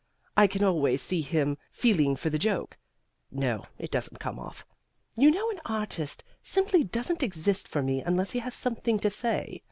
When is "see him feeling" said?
0.99-2.15